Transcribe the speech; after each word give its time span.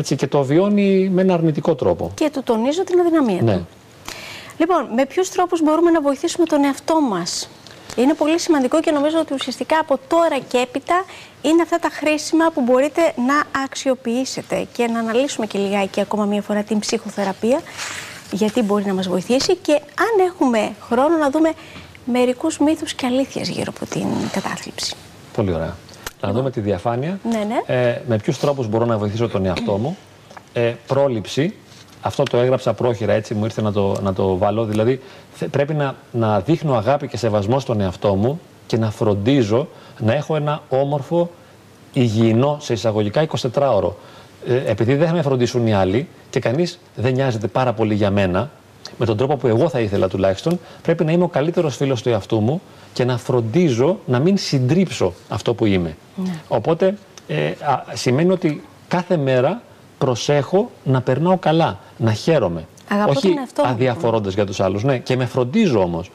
Έτσι, 0.00 0.16
και 0.16 0.26
το 0.26 0.42
βιώνει 0.42 1.08
με 1.08 1.20
ένα 1.22 1.34
αρνητικό 1.34 1.74
τρόπο. 1.74 2.10
Και 2.14 2.30
του 2.32 2.42
τονίζω 2.42 2.84
την 2.84 3.00
αδυναμία 3.00 3.42
Ναι. 3.42 3.56
του. 3.56 3.66
Λοιπόν, 4.58 4.88
με 4.94 5.06
ποιους 5.06 5.28
τρόπους 5.28 5.62
μπορούμε 5.62 5.90
να 5.90 6.00
βοηθήσουμε 6.00 6.46
τον 6.46 6.64
εαυτό 6.64 7.00
μας; 7.00 7.48
Είναι 7.96 8.14
πολύ 8.14 8.38
σημαντικό 8.38 8.80
και 8.80 8.90
νομίζω 8.90 9.18
ότι 9.18 9.34
ουσιαστικά 9.34 9.78
από 9.78 9.98
τώρα 10.08 10.38
και 10.48 10.58
έπειτα 10.58 11.04
είναι 11.42 11.62
αυτά 11.62 11.78
τα 11.78 11.88
χρήσιμα 11.92 12.50
που 12.50 12.60
μπορείτε 12.60 13.00
να 13.26 13.62
αξιοποιήσετε 13.64 14.66
και 14.72 14.86
να 14.86 14.98
αναλύσουμε 14.98 15.46
και 15.46 15.58
λιγάκι 15.58 16.00
ακόμα 16.00 16.24
μία 16.24 16.42
φορά 16.42 16.62
την 16.62 16.78
ψυχοθεραπεία 16.78 17.60
γιατί 18.32 18.62
μπορεί 18.62 18.84
να 18.86 18.94
μας 18.94 19.08
βοηθήσει 19.08 19.56
και 19.56 19.72
αν 19.72 20.26
έχουμε 20.26 20.72
χρόνο 20.88 21.16
να 21.16 21.30
δούμε 21.30 21.52
μερικούς 22.04 22.58
μύθους 22.58 22.94
και 22.94 23.06
αλήθειες 23.06 23.48
γύρω 23.48 23.72
από 23.76 23.86
την 23.90 24.06
κατάθλιψη. 24.32 24.94
Πολύ 25.34 25.52
ωραία. 25.54 25.76
Να 26.20 26.32
δούμε 26.32 26.50
τη 26.50 26.60
διαφάνεια. 26.60 27.18
Ναι, 27.30 27.38
ναι. 27.38 27.74
Ε, 27.88 28.00
με 28.08 28.16
ποιους 28.16 28.38
τρόπους 28.38 28.68
μπορώ 28.68 28.84
να 28.84 28.98
βοηθήσω 28.98 29.28
τον 29.28 29.46
εαυτό 29.46 29.72
μου. 29.76 29.96
Ε, 30.52 30.74
πρόληψη. 30.86 31.54
Αυτό 32.02 32.22
το 32.22 32.36
έγραψα 32.36 32.72
πρόχειρα, 32.72 33.12
έτσι 33.12 33.34
μου 33.34 33.44
ήρθε 33.44 33.62
να 33.62 33.72
το, 33.72 33.96
να 34.02 34.12
το 34.12 34.36
βάλω. 34.36 34.64
Δηλαδή, 34.64 35.00
θε- 35.34 35.48
πρέπει 35.50 35.74
να, 35.74 35.94
να 36.12 36.40
δείχνω 36.40 36.74
αγάπη 36.74 37.08
και 37.08 37.16
σεβασμό 37.16 37.60
στον 37.60 37.80
εαυτό 37.80 38.14
μου 38.14 38.40
και 38.66 38.76
να 38.76 38.90
φροντίζω 38.90 39.68
να 39.98 40.12
έχω 40.14 40.36
ένα 40.36 40.62
όμορφο, 40.68 41.30
υγιεινό, 41.92 42.56
σε 42.60 42.72
εισαγωγικά 42.72 43.26
24ωρο. 43.52 43.92
Ε, 44.46 44.70
επειδή 44.70 44.94
δεν 44.94 45.06
θα 45.08 45.12
με 45.12 45.22
φροντίσουν 45.22 45.66
οι 45.66 45.74
άλλοι 45.74 46.08
και 46.30 46.40
κανείς 46.40 46.78
δεν 46.96 47.12
νοιάζεται 47.12 47.46
πάρα 47.46 47.72
πολύ 47.72 47.94
για 47.94 48.10
μένα, 48.10 48.50
με 48.98 49.06
τον 49.06 49.16
τρόπο 49.16 49.36
που 49.36 49.46
εγώ 49.46 49.68
θα 49.68 49.80
ήθελα 49.80 50.08
τουλάχιστον, 50.08 50.60
πρέπει 50.82 51.04
να 51.04 51.12
είμαι 51.12 51.24
ο 51.24 51.28
καλύτερος 51.28 51.76
φίλος 51.76 52.02
του 52.02 52.08
εαυτού 52.08 52.40
μου 52.40 52.60
και 52.92 53.04
να 53.04 53.18
φροντίζω 53.18 53.98
να 54.06 54.18
μην 54.18 54.36
συντρίψω 54.38 55.12
αυτό 55.28 55.54
που 55.54 55.66
είμαι. 55.66 55.96
Οπότε 56.48 56.94
ε, 57.28 57.46
α, 57.46 57.84
σημαίνει 57.92 58.30
ότι 58.30 58.62
κάθε 58.88 59.16
μέρα 59.16 59.62
προσέχω 59.98 60.70
να 60.84 61.00
περνάω 61.00 61.38
καλά, 61.38 61.78
να 61.96 62.12
χαίρομαι. 62.12 62.66
Αγαπώ 62.88 63.10
Όχι 63.10 63.28
τον 63.28 63.38
εαυτό 63.38 63.62
μου, 63.62 63.68
λοιπόν. 63.68 63.72
αδιαφορώντας 63.72 64.34
για 64.34 64.46
τους 64.46 64.60
άλλους. 64.60 64.84
Ναι, 64.84 64.98
και 64.98 65.16
με 65.16 65.26
φροντίζω 65.26 65.80
όμως. 65.80 66.10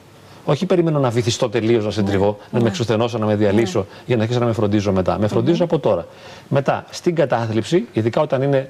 Όχι 0.46 0.66
περιμένω 0.66 1.00
να 1.00 1.10
βυθιστώ 1.10 1.50
τελείως, 1.50 1.86
να 1.86 1.92
συντριβώ, 1.92 2.38
να 2.52 2.62
με 2.62 2.68
εξουθενώσω, 2.68 3.18
να 3.18 3.26
με 3.26 3.36
διαλύσω 3.36 3.86
για 4.06 4.16
να 4.16 4.22
αρχίσω 4.22 4.40
να 4.40 4.46
με 4.46 4.54
φροντίζω 4.54 4.92
μετά. 4.92 5.20
Με 5.20 5.28
φροντίζω 5.28 5.64
από 5.64 5.80
τώρα. 5.80 6.06
Μετά, 6.48 6.86
στην 6.90 7.16
κατάθλιψη, 7.16 7.88
ειδικά 7.94 8.22
όταν 8.22 8.42
είναι 8.42 8.70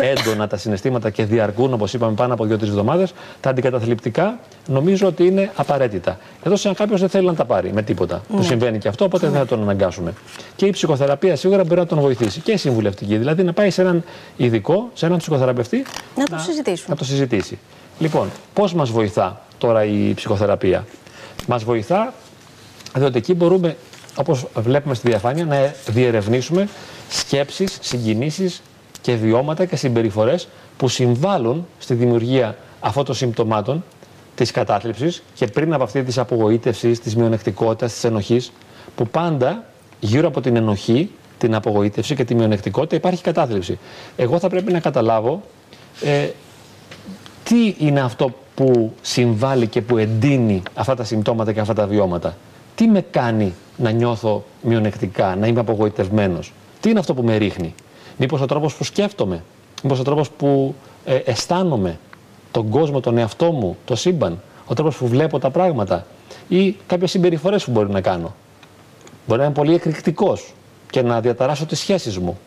έντονα 0.00 0.46
τα 0.46 0.56
συναισθήματα 0.56 1.10
και 1.10 1.24
διαρκούν, 1.24 1.72
όπως 1.72 1.94
είπαμε, 1.94 2.14
πάνω 2.14 2.34
από 2.34 2.44
δύο-τρεις 2.44 2.70
εβδομάδες, 2.70 3.14
τα 3.40 3.50
αντικαταθλιπτικά 3.50 4.38
νομίζω 4.66 5.06
ότι 5.06 5.26
είναι 5.26 5.50
απαραίτητα. 5.54 6.18
Εδώ 6.42 6.56
σαν 6.56 6.74
κάποιος 6.74 7.00
δεν 7.00 7.08
θέλει 7.08 7.26
να 7.26 7.34
τα 7.34 7.44
πάρει 7.44 7.72
με 7.72 7.82
τίποτα. 7.82 8.22
Που 8.28 8.42
συμβαίνει 8.42 8.78
και 8.78 8.88
αυτό, 8.88 9.04
οπότε 9.04 9.28
δεν 9.28 9.38
θα 9.38 9.46
τον 9.46 9.62
αναγκάσουμε. 9.62 10.12
Και 10.56 10.66
η 10.66 10.70
ψυχοθεραπεία 10.70 11.36
σίγουρα 11.36 11.64
μπορεί 11.64 11.80
να 11.80 11.86
τον 11.86 12.00
βοηθήσει. 12.00 12.40
Και 12.40 12.52
η 12.52 12.56
συμβουλευτική. 12.56 13.16
Δηλαδή 13.16 13.42
να 13.42 13.52
πάει 13.52 13.70
σε 13.70 13.80
έναν 13.80 14.04
ειδικό, 14.36 14.90
σε 14.94 15.06
έναν 15.06 15.18
ψυχοθεραπευτή. 15.18 15.84
Να 16.16 16.24
το 16.24 16.38
συζητήσουν. 16.38 16.86
Να 16.88 16.96
το 16.96 17.04
συζητήσει. 17.04 17.58
Λοιπόν, 17.98 18.30
πώς 18.52 18.74
μας 18.74 18.90
βοηθά 18.90 19.40
τώρα 19.58 19.84
η 19.84 20.14
ψυχοθεραπεία; 20.14 20.86
Μας 21.46 21.64
βοηθά 21.64 22.12
διότι 22.94 23.18
εκεί 23.18 23.34
μπορούμε, 23.34 23.76
όπως 24.14 24.46
βλέπουμε 24.56 24.94
στη 24.94 25.08
διαφάνεια, 25.08 25.44
να 25.44 25.74
διερευνήσουμε 25.86 26.68
σκέψεις, 27.08 27.78
συγκινήσεις 27.80 28.62
και 29.06 29.14
βιώματα 29.14 29.64
και 29.64 29.76
συμπεριφορές 29.76 30.48
που 30.76 30.88
συμβάλλουν 30.88 31.66
στη 31.78 31.94
δημιουργία 31.94 32.56
αυτών 32.80 33.04
των 33.04 33.14
συμπτωμάτων 33.14 33.84
της 34.34 34.50
κατάθλιψης 34.50 35.22
και 35.34 35.46
πριν 35.46 35.72
από 35.72 35.84
αυτή 35.84 36.02
της 36.02 36.18
απογοήτευσης, 36.18 37.00
της 37.00 37.16
μειονεκτικότητας, 37.16 37.92
της 37.92 38.04
ενοχής, 38.04 38.52
που 38.96 39.06
πάντα 39.06 39.64
γύρω 40.00 40.28
από 40.28 40.40
την 40.40 40.56
ενοχή, 40.56 41.10
την 41.38 41.54
απογοήτευση 41.54 42.14
και 42.14 42.24
τη 42.24 42.34
μειονεκτικότητα 42.34 42.96
υπάρχει 42.96 43.22
κατάθλιψη. 43.22 43.78
Εγώ 44.16 44.38
θα 44.38 44.48
πρέπει 44.48 44.72
να 44.72 44.80
καταλάβω 44.80 45.42
ε, 46.02 46.28
τι 47.44 47.74
είναι 47.78 48.00
αυτό 48.00 48.34
που 48.54 48.92
συμβάλλει 49.02 49.66
και 49.66 49.80
που 49.80 49.98
εντείνει 49.98 50.62
αυτά 50.74 50.94
τα 50.94 51.04
συμπτώματα 51.04 51.52
και 51.52 51.60
αυτά 51.60 51.72
τα 51.72 51.86
βιώματα. 51.86 52.36
Τι 52.74 52.86
με 52.86 53.00
κάνει 53.10 53.54
να 53.76 53.90
νιώθω 53.90 54.44
μειονεκτικά, 54.62 55.36
να 55.36 55.46
είμαι 55.46 55.60
απογοητευμένος. 55.60 56.52
Τι 56.80 56.90
είναι 56.90 56.98
αυτό 56.98 57.14
που 57.14 57.22
με 57.22 57.36
ρίχνει. 57.36 57.74
Μήπως 58.16 58.40
ο 58.40 58.46
τρόπος 58.46 58.74
που 58.74 58.84
σκέφτομαι. 58.84 59.42
Μήπως 59.82 59.98
ο 59.98 60.02
τρόπος 60.02 60.30
που 60.30 60.74
ε, 61.04 61.14
αισθάνομαι 61.14 61.98
τον 62.50 62.68
κόσμο, 62.68 63.00
τον 63.00 63.18
εαυτό 63.18 63.52
μου, 63.52 63.76
το 63.84 63.96
σύμπαν. 63.96 64.40
Ο 64.66 64.74
τρόπος 64.74 64.96
που 64.96 65.06
βλέπω 65.06 65.38
τα 65.38 65.50
πράγματα. 65.50 66.06
Ή 66.48 66.76
κάποιες 66.86 67.10
συμπεριφορές 67.10 67.64
που 67.64 67.70
μπορεί 67.70 67.90
να 67.90 68.00
κάνω. 68.00 68.34
Μπορεί 69.26 69.40
να 69.40 69.46
είμαι 69.46 69.54
πολύ 69.54 69.74
εκρηκτικός 69.74 70.54
και 70.90 71.02
να 71.02 71.20
διαταράσω 71.20 71.66
τις 71.66 71.78
σχέσεις 71.78 72.18
μου. 72.18 72.38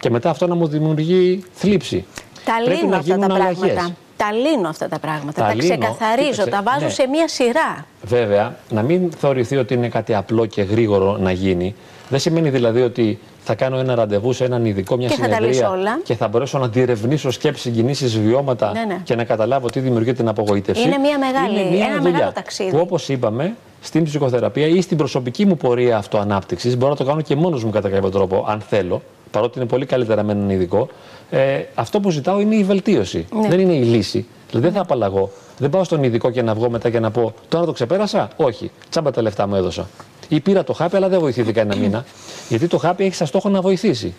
Και 0.00 0.10
μετά 0.10 0.30
αυτό 0.30 0.46
να 0.46 0.54
μου 0.54 0.66
δημιουργεί 0.66 1.42
θλίψη. 1.52 2.04
Τα 2.44 2.52
Πρέπει 2.64 2.76
λύνω 2.80 2.90
να 2.90 2.96
αυτά 2.96 3.08
τα 3.08 3.14
γίνουν 3.14 3.36
πράγματα. 3.38 3.64
αλλαγές. 3.66 3.92
Τα 4.16 4.32
λύνω 4.32 4.68
αυτά 4.68 4.88
τα 4.88 4.98
πράγματα. 4.98 5.40
Τα 5.42 5.46
Τα, 5.48 5.54
λύνω. 5.54 5.68
ξεκαθαρίζω, 5.78 6.28
Κοίταξε, 6.30 6.50
τα 6.50 6.62
βάζω 6.62 6.84
ναι. 6.84 6.90
σε 6.90 7.06
μία 7.06 7.28
σειρά. 7.28 7.86
Βέβαια, 8.02 8.56
να 8.70 8.82
μην 8.82 9.10
θεωρηθεί 9.10 9.56
ότι 9.56 9.74
είναι 9.74 9.88
κάτι 9.88 10.14
απλό 10.14 10.46
και 10.46 10.62
γρήγορο 10.62 11.16
να 11.16 11.32
γίνει. 11.32 11.74
Δεν 12.08 12.18
σημαίνει 12.20 12.50
δηλαδή 12.50 12.82
ότι 12.82 13.18
θα 13.48 13.54
κάνω 13.56 13.78
ένα 13.78 13.94
ραντεβού 13.94 14.32
σε 14.32 14.44
έναν 14.44 14.64
ειδικό, 14.64 14.96
μια 14.96 15.08
Και 15.08 15.14
θα 15.14 15.20
τα 15.20 15.34
συνεδρία 15.34 15.48
λύσω 15.48 15.70
όλα. 15.70 16.00
και 16.02 16.14
θα 16.14 16.28
μπορέσω 16.28 16.58
να 16.58 16.68
διερευνήσω 16.68 17.30
σκέψεις, 17.30 17.62
συγκινήσει, 17.62 18.06
βιώματα 18.06 18.72
Ναι, 18.72 18.84
ναι. 18.84 19.00
και 19.04 19.14
να 19.14 19.24
καταλάβω 19.24 19.68
τι 19.70 19.80
δημιουργεί 19.80 20.12
την 20.12 20.28
απογοήτευση. 20.28 20.82
Είναι 20.82 20.98
μια 20.98 21.18
μεγάλη- 21.18 21.58
Είναι 21.66 21.76
μια 21.76 21.86
ένα 21.86 21.96
δουλειά 21.96 22.10
μεγάλο 22.12 22.32
ταξίδι. 22.32 22.70
Που 22.70 22.78
όπως 22.78 23.08
είπαμε, 23.08 23.54
στην 23.80 24.04
ψυχοθεραπεία 24.04 24.66
ή 24.66 24.80
στην 24.80 24.96
προσωπική 24.96 25.46
μου 25.46 25.56
πορεία 25.56 25.96
αυτοανάπτυξης, 25.96 26.76
μπορώ 26.76 26.90
να 26.90 26.96
το 26.96 27.04
κάνω 27.04 27.20
και 27.20 27.36
μόνος 27.36 27.64
μου 27.64 27.70
κατά 27.70 27.88
κάποιο 27.88 28.10
τρόπο, 28.10 28.44
αν 28.48 28.60
θέλω, 28.60 29.02
παρότι 29.30 29.58
είναι 29.58 29.68
πολύ 29.68 29.86
καλύτερα 29.86 30.22
με 30.22 30.32
έναν 30.32 30.50
ειδικό. 30.50 30.88
Ε, 31.30 31.60
αυτό 31.74 32.00
που 32.00 32.10
ζητάω 32.10 32.40
είναι 32.40 32.54
η 32.54 32.64
βελτίωση. 32.64 33.26
Ναι. 33.40 33.48
Δεν 33.48 33.60
είναι 33.60 33.72
η 33.74 33.82
λύση. 33.82 34.26
Δηλαδή 34.50 34.66
δεν 34.66 34.74
θα 34.76 34.80
απαλλαγώ. 34.82 35.30
Δεν 35.58 35.70
πάω 35.70 35.84
στον 35.84 36.02
ειδικό 36.02 36.30
και 36.30 36.42
να 36.42 36.54
βγω 36.54 36.70
μετά 36.70 36.90
και 36.90 37.00
να 37.00 37.10
πω 37.10 37.32
Τώρα 37.48 37.64
το 37.64 37.72
ξεπέρασα. 37.72 38.28
Όχι. 38.36 38.70
Τσάμπα 38.90 39.10
τα 39.10 39.22
λεφτά 39.22 39.46
μου 39.48 39.54
έδωσα. 39.54 39.88
Ή 40.28 40.40
πήρα 40.40 40.64
το 40.64 40.72
χάπι, 40.72 40.96
αλλά 40.96 41.08
δεν 41.08 41.20
βοηθήθηκα 41.20 41.60
ένα 41.60 41.76
μήνα. 41.76 42.04
Γιατί 42.48 42.66
το 42.66 42.78
χάπι 42.78 43.04
έχει 43.04 43.14
σαν 43.14 43.26
στόχο 43.26 43.48
να 43.48 43.60
βοηθήσει. 43.60 44.14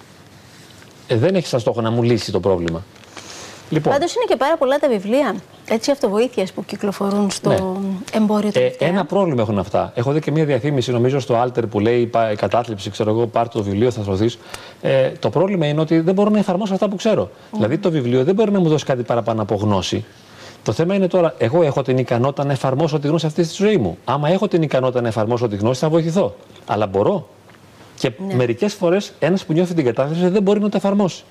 Ε, 1.07 1.15
δεν 1.15 1.35
έχει 1.35 1.47
σαν 1.47 1.59
στόχο 1.59 1.81
να 1.81 1.91
μου 1.91 2.03
λύσει 2.03 2.31
το 2.31 2.39
πρόβλημα. 2.39 2.83
Λοιπόν, 3.71 3.93
Πάντως 3.93 4.15
είναι 4.15 4.23
και 4.27 4.35
πάρα 4.35 4.57
πολλά 4.57 4.77
τα 4.77 4.87
βιβλία 4.89 5.35
έτσι 5.69 5.91
αυτοβοήθειας 5.91 6.51
που 6.51 6.65
κυκλοφορούν 6.65 7.29
στο 7.31 7.49
Ναι. 7.49 7.57
εμπόριο 8.13 8.47
Ε, 8.47 8.51
τελευταία. 8.51 8.87
ένα 8.89 9.05
πρόβλημα 9.05 9.41
έχουν 9.41 9.59
αυτά. 9.59 9.91
Έχω 9.95 10.11
δει 10.11 10.19
και 10.19 10.31
μια 10.31 10.45
διαφήμιση, 10.45 10.91
νομίζω, 10.91 11.19
στο 11.19 11.43
Alter 11.43 11.69
που 11.69 11.79
λέει 11.79 12.05
«Πα- 12.05 12.35
κατάθλιψη, 12.35 12.89
ξέρω 12.89 13.09
εγώ, 13.09 13.27
πάρ 13.27 13.49
το 13.49 13.63
βιβλίο, 13.63 13.91
θα 13.91 14.03
σωθείς. 14.03 14.37
Ε, 14.81 15.09
το 15.09 15.29
πρόβλημα 15.29 15.65
είναι 15.67 15.81
ότι 15.81 15.99
δεν 15.99 16.13
μπορώ 16.13 16.29
να 16.29 16.37
εφαρμόσω 16.39 16.73
αυτά 16.73 16.89
που 16.89 16.95
ξέρω. 16.95 17.29
Δηλαδή, 17.51 17.77
το 17.77 17.91
βιβλίο 17.91 18.23
δεν 18.23 18.35
μπορεί 18.35 18.51
να 18.51 18.59
μου 18.59 18.69
δώσει 18.69 18.85
κάτι 18.85 19.03
παραπάνω 19.03 19.41
από 19.41 19.55
γνώση. 19.55 20.05
Το 20.69 20.75
θέμα 20.75 20.95
είναι 20.95 21.07
τώρα, 21.07 21.33
εγώ 21.37 21.63
έχω 21.63 21.81
την 21.81 21.97
ικανότητα 21.97 22.45
να 22.45 22.51
εφαρμόσω 22.51 22.99
τη 22.99 23.07
γνώση 23.07 23.25
αυτή 23.25 23.43
στη 23.43 23.63
ζωή 23.63 23.77
μου. 23.77 23.97
Άμα 24.05 24.29
έχω 24.29 24.47
την 24.47 24.61
ικανότητα 24.61 25.01
να 25.01 25.07
εφαρμόσω 25.07 25.47
τη 25.47 25.55
γνώση, 25.55 25.79
θα 25.79 25.89
βοηθηθώ. 25.89 26.35
Αλλά 26.65 26.87
μπορώ. 26.87 27.27
Και 27.97 28.11
Ναι. 28.27 28.33
μερικές 28.33 28.73
φορές 28.73 29.11
ένας 29.19 29.45
που 29.45 29.53
νιώθει 29.53 29.73
την 29.73 29.85
κατάθλιψη 29.85 30.27
δεν 30.27 30.41
μπορεί 30.43 30.59
να 30.59 30.69
το 30.69 30.77
εφαρμόσει. 30.77 31.23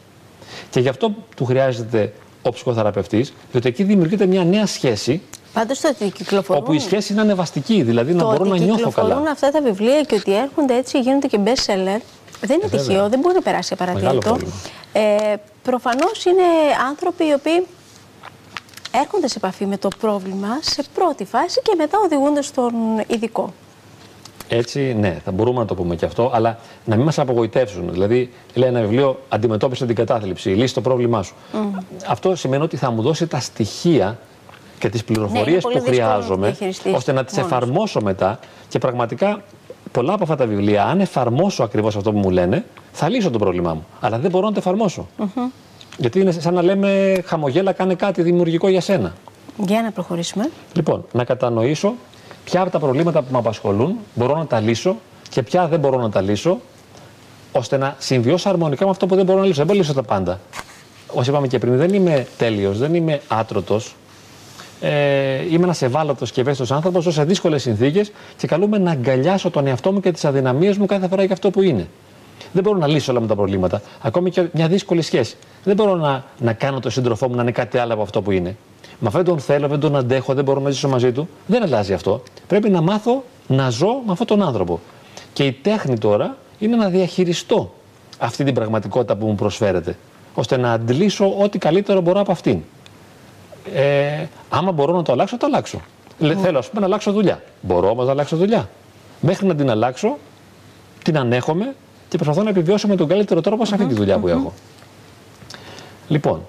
Και 0.70 0.80
γι' 0.80 0.88
αυτό 0.88 1.10
του 1.36 1.44
χρειάζεται 1.44 2.12
ο 2.42 2.50
ψυχοθεραπευτής, 2.50 3.32
διότι 3.50 3.68
εκεί 3.68 3.82
δημιουργείται 3.82 4.26
μια 4.26 4.44
νέα 4.44 4.66
σχέση 4.66 5.22
Πάντως 5.52 5.80
το 5.80 5.88
ότι 5.88 6.10
κυκλοφορούν. 6.10 6.62
όπου 6.62 6.72
η 6.72 6.78
σχέση 6.78 7.12
είναι 7.12 7.20
ανεβαστική, 7.22 7.82
δηλαδή 7.82 8.12
να 8.12 8.18
το 8.18 8.24
μπορώ 8.30 8.40
ότι 8.40 8.48
να 8.48 8.56
νιώθω 8.56 8.74
κυκλοφορούν 8.76 9.10
καλά. 9.10 9.30
αυτά 9.30 9.50
τα 9.50 9.60
βιβλία 9.62 10.00
και 10.02 10.14
ότι 10.14 10.34
έρχονται 10.36 10.76
έτσι, 10.76 11.00
γίνονται 11.00 11.26
και 11.26 11.38
best 11.44 11.48
seller. 11.48 12.00
Δεν 12.40 12.56
είναι 12.60 12.68
βέβαια. 12.68 12.80
τυχαίο, 12.86 13.08
δεν 13.08 13.18
μπορεί 13.20 13.34
να 13.34 13.42
περάσει 13.42 13.74
Μεγάλο 13.78 13.98
απαρατήρητο. 13.98 14.28
πρόβλημα. 14.28 14.52
Ε, 14.92 15.36
Προφανώς 15.62 16.24
είναι 16.24 16.42
άνθρωποι 16.88 17.24
οι 17.24 17.32
οποίοι 17.32 17.66
έρχονται 19.00 19.28
σε 19.28 19.34
επαφή 19.36 19.66
με 19.66 19.76
το 19.76 19.88
πρόβλημα 20.00 20.48
σε 20.60 20.84
πρώτη 20.94 21.24
φάση 21.24 21.60
και 21.62 21.74
μετά 21.76 21.98
οδηγούνται 22.04 22.42
στον 22.42 22.72
ειδικό. 23.06 23.52
Έτσι, 24.48 24.94
ναι, 25.00 25.20
θα 25.24 25.32
μπορούμε 25.32 25.58
να 25.58 25.64
το 25.64 25.74
πούμε 25.74 25.96
και 25.96 26.04
αυτό, 26.04 26.30
αλλά 26.34 26.58
να 26.84 26.96
μην 26.96 27.04
μας 27.04 27.18
απογοητεύσουν. 27.18 27.92
Δηλαδή, 27.92 28.32
λέει 28.54 28.68
ένα 28.68 28.80
βιβλίο, 28.80 29.18
αντιμετώπισε 29.28 29.86
την 29.86 29.94
κατάθλιψη, 29.94 30.48
λύσει 30.48 30.74
το 30.74 30.80
πρόβλημά 30.80 31.22
σου. 31.22 31.34
Αυτό 32.08 32.36
σημαίνει 32.36 32.62
ότι 32.62 32.76
θα 32.76 32.90
μου 32.90 33.02
δώσει 33.02 33.26
τα 33.26 33.40
στοιχεία 33.40 34.18
και 34.78 34.88
τις 34.88 35.04
πληροφορίε 35.04 35.42
Ναι, 35.42 35.50
είναι 35.50 35.60
πολύ 35.60 35.74
που 35.74 35.80
δύσκολο 35.82 36.00
να 36.00 36.08
το 36.08 36.14
χρειάζομαι, 36.14 36.46
διαχειριστείς 36.46 36.94
ώστε 36.94 37.12
να 37.12 37.24
τις 37.24 37.36
μόνος. 37.36 37.50
εφαρμόσω 37.52 38.00
μετά 38.00 38.38
και 38.68 38.78
πραγματικά 38.78 39.42
πολλά 39.92 40.12
από 40.12 40.22
αυτά 40.22 40.36
τα 40.36 40.46
βιβλία, 40.46 40.84
αν 40.84 41.00
εφαρμόσω 41.00 41.62
ακριβώς 41.62 41.96
αυτό 41.96 42.12
που 42.12 42.18
μου 42.18 42.30
λένε, 42.30 42.64
θα 42.92 43.08
λύσω 43.08 43.30
το 43.30 43.38
πρόβλημά 43.38 43.74
μου. 43.74 43.86
Αλλά 44.00 44.18
δεν 44.18 44.30
μπορώ 44.30 44.46
να 44.46 44.52
το 44.52 44.58
εφαρμόσω. 44.58 45.06
Γιατί 45.98 46.20
είναι 46.20 46.32
σαν 46.32 46.54
να 46.54 46.62
λέμε 46.62 47.22
χαμογέλα, 47.24 47.72
κάνε 47.72 47.94
κάτι 47.94 48.22
δημιουργικό 48.22 48.68
για 48.68 48.80
σένα. 48.80 49.14
Για 49.66 49.82
να 49.82 49.90
προχωρήσουμε. 49.90 50.50
Λοιπόν, 50.72 51.04
να 51.12 51.24
κατανοήσω 51.24 51.94
ποια 52.44 52.60
από 52.60 52.70
τα 52.70 52.78
προβλήματα 52.78 53.22
που 53.22 53.32
με 53.32 53.38
απασχολούν 53.38 53.96
μπορώ 54.14 54.36
να 54.36 54.46
τα 54.46 54.60
λύσω 54.60 54.96
και 55.28 55.42
ποια 55.42 55.68
δεν 55.68 55.80
μπορώ 55.80 55.98
να 55.98 56.10
τα 56.10 56.20
λύσω, 56.20 56.60
ώστε 57.52 57.76
να 57.76 57.94
συμβιώσω 57.98 58.48
αρμονικά 58.48 58.84
με 58.84 58.90
αυτό 58.90 59.06
που 59.06 59.14
δεν 59.14 59.24
μπορώ 59.24 59.38
να 59.38 59.44
λύσω. 59.44 59.56
Δεν 59.56 59.66
μπορώ 59.66 59.78
να 59.78 59.84
λύσω 59.84 59.94
τα 59.94 60.02
πάντα. 60.02 60.40
Όπως 61.10 61.26
είπαμε 61.26 61.46
και 61.46 61.58
πριν, 61.58 61.76
δεν 61.76 61.94
είμαι 61.94 62.26
τέλειος, 62.36 62.78
δεν 62.78 62.94
είμαι 62.94 63.20
άτρωτος. 63.28 63.94
Ε, 64.80 65.44
είμαι 65.50 65.64
ένας 65.64 65.82
ευάλωτος 65.82 66.32
και 66.32 66.40
ευαίσθητος 66.40 66.70
άνθρωπος, 66.72 67.06
όσο 67.06 67.14
σε 67.14 67.24
δύσκολες 67.24 67.62
συνθήκες 67.62 68.12
και 68.36 68.46
καλούμε 68.46 68.78
να 68.78 68.90
αγκαλιάσω 68.90 69.50
τον 69.50 69.66
εαυτό 69.66 69.92
μου 69.92 70.00
και 70.00 70.12
τις 70.12 70.24
αδυναμίες 70.24 70.76
μου 70.76 70.86
κάθε 70.86 71.08
φορά 71.08 71.24
για 71.24 71.32
αυτό 71.32 71.50
που 71.50 71.62
είναι. 71.62 71.88
Δεν 72.52 72.62
μπορώ 72.62 72.78
να 72.78 72.86
λύσω 72.86 73.12
όλα 73.12 73.20
μου 73.20 73.26
τα 73.26 73.34
προβλήματα. 73.34 73.82
Ακόμη 74.00 74.30
και 74.30 74.44
μια 74.52 74.68
δύσκολη 74.68 75.02
σχέση. 75.02 75.36
Δεν 75.68 75.76
μπορώ 75.76 75.94
να, 75.94 76.24
να 76.38 76.52
κάνω 76.52 76.80
το 76.80 76.90
σύντροφό 76.90 77.28
μου 77.28 77.34
να 77.34 77.42
είναι 77.42 77.50
κάτι 77.50 77.78
άλλο 77.78 77.92
από 77.92 78.02
αυτό 78.02 78.22
που 78.22 78.30
είναι. 78.30 78.56
Μα 78.98 79.10
δεν 79.10 79.24
τον 79.24 79.38
θέλω, 79.38 79.68
δεν 79.68 79.80
τον 79.80 79.96
αντέχω, 79.96 80.34
δεν 80.34 80.44
μπορώ 80.44 80.60
να 80.60 80.70
ζήσω 80.70 80.88
μαζί 80.88 81.12
του. 81.12 81.28
Δεν 81.46 81.62
αλλάζει 81.62 81.92
αυτό. 81.92 82.22
Πρέπει 82.46 82.70
να 82.70 82.80
μάθω 82.80 83.24
να 83.46 83.70
ζω 83.70 84.02
με 84.06 84.12
αυτόν 84.12 84.26
τον 84.26 84.42
άνθρωπο. 84.42 84.80
Και 85.32 85.44
η 85.44 85.52
τέχνη 85.52 85.98
τώρα 85.98 86.36
είναι 86.58 86.76
να 86.76 86.88
διαχειριστώ 86.88 87.74
αυτή 88.18 88.44
την 88.44 88.54
πραγματικότητα 88.54 89.16
που 89.16 89.26
μου 89.26 89.34
προσφέρεται, 89.34 89.96
ώστε 90.34 90.56
να 90.56 90.72
αντλήσω 90.72 91.34
ό,τι 91.38 91.58
καλύτερο 91.58 92.00
μπορώ 92.00 92.20
από 92.20 92.32
αυτήν. 92.32 92.60
Ε, 93.74 94.26
άμα 94.48 94.72
μπορώ 94.72 94.92
να 94.92 95.02
το 95.02 95.12
αλλάξω, 95.12 95.36
το 95.36 95.46
αλλάξω. 95.46 95.80
Mm. 96.20 96.34
Θέλω, 96.42 96.58
ας 96.58 96.68
πούμε, 96.68 96.80
να 96.80 96.86
αλλάξω 96.86 97.12
δουλειά. 97.12 97.42
Μπορώ 97.60 97.90
όμως 97.90 98.06
να 98.06 98.10
αλλάξω 98.12 98.36
δουλειά. 98.36 98.68
Μέχρι 99.20 99.46
να 99.46 99.54
την 99.54 99.70
αλλάξω, 99.70 100.18
την 101.02 101.18
ανέχομαι 101.18 101.74
και 102.08 102.16
προσπαθώ 102.16 102.42
να 102.42 102.50
επιβιώσω 102.50 102.88
με 102.88 102.96
τον 102.96 103.08
καλύτερο 103.08 103.40
τρόπο 103.40 103.64
σε 103.64 103.74
αυτή 103.74 103.86
τη 103.86 103.94
δουλειά 103.94 104.18
που 104.18 104.28
έχω. 104.28 104.52
Λοιπόν, 106.08 106.40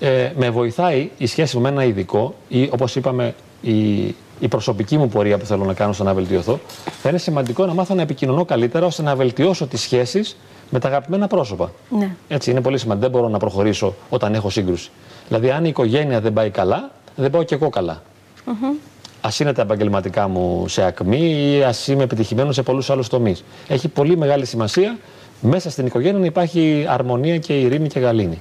ε, 0.00 0.30
με 0.36 0.50
βοηθάει 0.50 1.10
η 1.18 1.26
σχέση 1.26 1.58
με 1.58 1.68
ένα 1.68 1.84
ειδικό 1.84 2.34
ή 2.48 2.68
όπως 2.72 2.96
είπαμε 2.96 3.34
η, 3.60 4.02
η 4.40 4.48
προσωπική 4.48 4.98
μου 4.98 5.08
πορεία 5.08 5.38
που 5.38 5.44
θέλω 5.44 5.64
να 5.64 5.74
κάνω 5.74 5.92
στο 5.92 6.04
να 6.04 6.14
βελτιωθώ. 6.14 6.60
Θα 7.02 7.08
είναι 7.08 7.18
σημαντικό 7.18 7.66
να 7.66 7.74
μάθω 7.74 7.94
να 7.94 8.02
επικοινωνώ 8.02 8.44
καλύτερα 8.44 8.86
ώστε 8.86 9.02
να 9.02 9.16
βελτιώσω 9.16 9.66
τις 9.66 9.80
σχέσεις 9.80 10.36
με 10.70 10.78
τα 10.78 10.88
αγαπημένα 10.88 11.26
πρόσωπα. 11.26 11.72
Ναι. 11.88 12.16
Έτσι, 12.28 12.50
είναι 12.50 12.60
πολύ 12.60 12.78
σημαντικό. 12.78 13.08
Δεν 13.08 13.18
μπορώ 13.18 13.32
να 13.32 13.38
προχωρήσω 13.38 13.94
όταν 14.08 14.34
έχω 14.34 14.50
σύγκρουση. 14.50 14.90
Δηλαδή, 15.28 15.50
αν 15.50 15.64
η 15.64 15.68
οικογένεια 15.68 16.20
δεν 16.20 16.32
πάει 16.32 16.50
καλά, 16.50 16.90
δεν 17.16 17.30
πάω 17.30 17.42
και 17.42 17.54
εγώ 17.54 17.68
καλά. 17.68 18.02
Mm 18.46 18.50
-hmm. 18.50 18.76
Α 19.20 19.30
είναι 19.40 19.52
τα 19.52 19.62
επαγγελματικά 19.62 20.28
μου 20.28 20.68
σε 20.68 20.84
ακμή 20.84 21.56
ή 21.56 21.62
ας 21.62 21.88
είμαι 21.88 22.02
επιτυχημένος 22.02 22.54
σε 22.54 22.62
πολλούς 22.62 22.90
άλλους 22.90 23.08
τομείς. 23.08 23.44
Έχει 23.68 23.88
πολύ 23.88 24.16
μεγάλη 24.16 24.46
σημασία 24.46 24.98
μέσα 25.40 25.70
στην 25.70 25.86
οικογένεια 25.86 26.18
να 26.18 26.26
υπάρχει 26.26 26.86
αρμονία 26.88 27.38
και 27.38 27.60
ειρήνη 27.60 27.88
και 27.88 28.00
γαλήνη. 28.00 28.40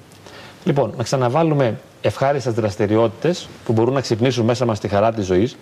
Λοιπόν, 0.64 0.94
να 0.98 1.04
ξαναβάλουμε 1.04 1.80
ευχάριστες 2.02 2.54
δραστηριότητες 2.54 3.48
που 3.66 3.74
μπορούν 3.74 3.94
να 3.94 4.02
ξυπνήσουν 4.02 4.46
μέσα 4.46 4.66
μας 4.66 4.80
τη 4.80 4.88
χαρά 4.88 5.14
της 5.14 5.26
ζωής 5.26 5.58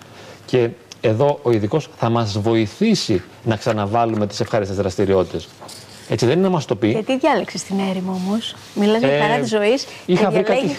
και 0.46 0.68
εδώ 1.00 1.38
ο 1.42 1.50
ειδικός 1.50 1.88
θα 1.96 2.08
μας 2.08 2.38
βοηθήσει 2.38 3.22
να 3.44 3.56
ξαναβάλουμε 3.56 4.26
τις 4.26 4.40
ευχάριστες 4.40 4.76
δραστηριότητες. 4.76 5.48
Έτσι 6.08 6.26
δεν 6.26 6.38
είναι 6.38 6.46
να 6.46 6.52
μας 6.52 6.64
το 6.64 6.76
πει. 6.76 6.88
Γιατί 6.88 7.18
διάλεξες 7.18 7.62
την 7.62 7.78
έρημο 7.90 8.12
όμως; 8.12 8.54
Μιλάς 8.74 8.98
για 8.98 9.12
ε, 9.12 9.20
χαρά 9.20 9.38
της 9.38 9.48
ζωής. 9.48 9.86
Είχα, 10.06 10.30
βρει 10.30 10.42
κάτι, 10.42 10.76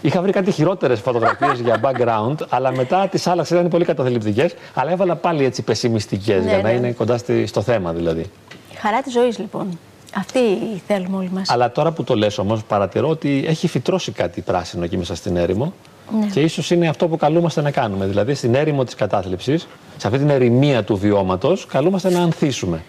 είχα 0.00 0.22
βρει 0.22 0.32
κάτι 0.32 0.50
χειρότερες 0.50 1.00
φωτογραφίες 1.00 1.60
για 1.60 1.80
background, 1.82 2.34
αλλά 2.48 2.76
μετά 2.76 3.08
τις 3.08 3.26
άλλαξες. 3.26 3.58
Ήταν 3.58 3.70
πολύ 3.70 3.84
καταθλιπτικές. 3.84 4.54
Αλλά 4.74 4.90
έβαλα 4.90 5.16
πάλι 5.16 5.44
έτσι 5.44 5.62
πεσημιστικές 5.62 6.44
ναι, 6.44 6.48
για 6.48 6.62
να 6.62 6.68
ναι. 6.68 6.74
είναι 6.74 6.92
κοντά 6.92 7.18
στο 7.46 7.62
θέμα 7.62 7.92
δηλαδή. 7.92 8.30
Χαρά 8.74 9.02
της 9.02 9.12
ζωής 9.12 9.38
λοιπόν. 9.38 9.78
Αυτή 10.16 10.38
θέλουμε 10.86 11.16
όλοι 11.16 11.30
μας. 11.32 11.50
Αλλά 11.50 11.72
τώρα 11.72 11.92
που 11.92 12.04
το 12.04 12.14
λες 12.14 12.38
όμως, 12.38 12.64
παρατηρώ 12.64 13.08
ότι 13.08 13.44
έχει 13.46 13.68
φυτρώσει 13.68 14.12
κάτι 14.12 14.40
πράσινο 14.40 14.84
εκεί 14.84 14.96
μέσα 14.96 15.14
στην 15.14 15.36
έρημο. 15.36 15.72
Ναι. 16.20 16.26
Και 16.26 16.40
ίσως 16.40 16.70
είναι 16.70 16.88
αυτό 16.88 17.08
που 17.08 17.16
καλούμαστε 17.16 17.60
να 17.60 17.70
κάνουμε. 17.70 18.06
Δηλαδή, 18.06 18.34
στην 18.34 18.54
έρημο 18.54 18.84
της 18.84 18.94
κατάθλιψης, 18.94 19.66
σε 19.96 20.06
αυτή 20.06 20.18
την 20.18 20.30
ερημία 20.30 20.84
του 20.84 20.96
βιώματος, 20.96 21.66
καλούμαστε 21.66 22.10
να 22.10 22.22
ανθίσουμε. 22.22 22.82